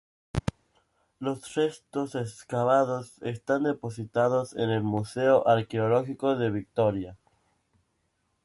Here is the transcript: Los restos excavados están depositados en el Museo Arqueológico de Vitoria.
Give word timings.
Los 1.19 1.53
restos 1.53 2.15
excavados 2.15 3.21
están 3.21 3.65
depositados 3.65 4.55
en 4.55 4.71
el 4.71 4.81
Museo 4.81 5.47
Arqueológico 5.47 6.35
de 6.37 6.49
Vitoria. 6.49 7.17